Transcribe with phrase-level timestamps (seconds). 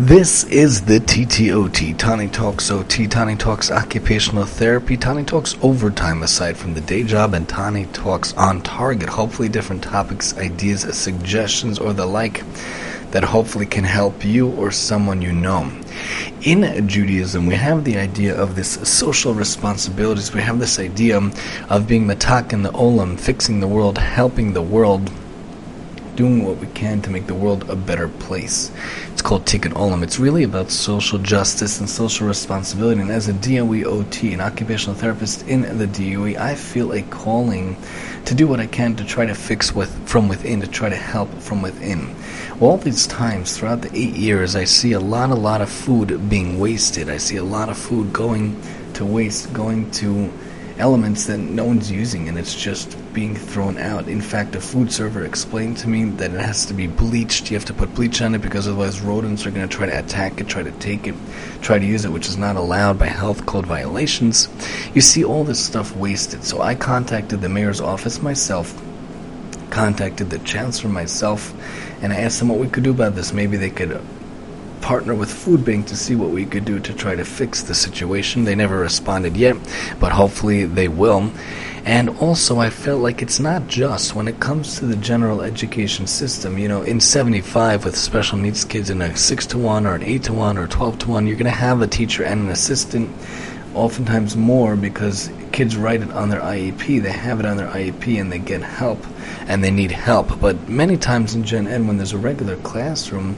[0.00, 6.56] This is the TTOT, Tani Talks OT, Tani Talks Occupational Therapy, Tani Talks Overtime aside
[6.56, 9.08] from the day job, and Tani Talks on target.
[9.08, 12.44] Hopefully, different topics, ideas, suggestions, or the like
[13.10, 15.68] that hopefully can help you or someone you know.
[16.42, 20.32] In Judaism, we have the idea of this social responsibilities.
[20.32, 21.20] We have this idea
[21.70, 25.10] of being matak in the olam, fixing the world, helping the world
[26.18, 28.72] doing what we can to make the world a better place.
[29.12, 30.02] It's called Tikkun Olam.
[30.02, 33.00] It's really about social justice and social responsibility.
[33.00, 37.76] And as a DOE OT, an occupational therapist in the DOE, I feel a calling
[38.24, 40.96] to do what I can to try to fix with from within, to try to
[40.96, 42.12] help from within.
[42.60, 46.28] All these times throughout the eight years, I see a lot, a lot of food
[46.28, 47.08] being wasted.
[47.08, 48.60] I see a lot of food going
[48.94, 50.32] to waste, going to
[50.78, 54.08] elements that no one's using and it's just being thrown out.
[54.08, 57.50] In fact, a food server explained to me that it has to be bleached.
[57.50, 59.98] You have to put bleach on it because otherwise rodents are going to try to
[59.98, 61.14] attack it, try to take it,
[61.60, 64.48] try to use it, which is not allowed by health code violations.
[64.94, 66.44] You see all this stuff wasted.
[66.44, 68.80] So I contacted the mayor's office myself,
[69.70, 71.52] contacted the chancellor myself,
[72.02, 73.32] and I asked them what we could do about this.
[73.32, 74.00] Maybe they could
[74.88, 77.74] partner with Food Bank to see what we could do to try to fix the
[77.74, 78.44] situation.
[78.44, 79.54] They never responded yet,
[80.00, 81.30] but hopefully they will.
[81.84, 86.06] And also, I felt like it's not just when it comes to the general education
[86.06, 86.56] system.
[86.56, 90.02] You know, in 75, with special needs kids in a 6 to 1 or an
[90.02, 92.48] 8 to 1 or 12 to 1, you're going to have a teacher and an
[92.48, 93.10] assistant,
[93.74, 98.18] oftentimes more because kids write it on their IEP, they have it on their IEP,
[98.18, 99.04] and they get help
[99.48, 100.40] and they need help.
[100.40, 103.36] But many times in Gen Ed, when there's a regular classroom,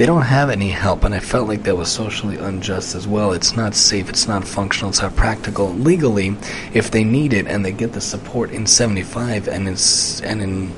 [0.00, 3.32] they don't have any help, and I felt like that was socially unjust as well.
[3.32, 5.74] It's not safe, it's not functional, it's not practical.
[5.74, 6.38] Legally,
[6.72, 10.68] if they need it and they get the support in 75 and it's and in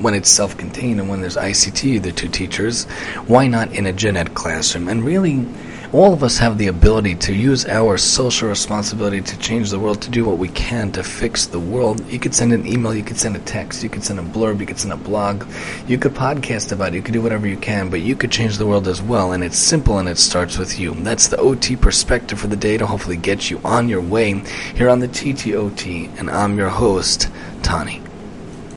[0.00, 2.84] when it's self-contained and when there's ICT, the two teachers,
[3.26, 4.86] why not in a gen ed classroom?
[4.86, 5.44] And really,
[5.92, 10.02] all of us have the ability to use our social responsibility to change the world,
[10.02, 12.04] to do what we can to fix the world.
[12.10, 14.60] You could send an email, you could send a text, you could send a blurb,
[14.60, 15.46] you could send a blog,
[15.86, 18.58] you could podcast about it, you could do whatever you can, but you could change
[18.58, 19.32] the world as well.
[19.32, 20.92] And it's simple and it starts with you.
[20.94, 24.34] That's the OT perspective for the day to hopefully get you on your way
[24.74, 26.18] here on the TTOT.
[26.18, 27.28] And I'm your host,
[27.62, 28.02] Tani.